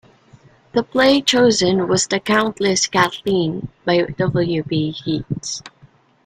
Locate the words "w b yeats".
4.01-5.61